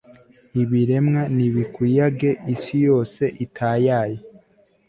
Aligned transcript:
ibiremwa 0.61 1.21
nibikuyage, 1.35 2.29
isi 2.53 2.77
yose 2.87 3.23
itayaye 3.45 4.17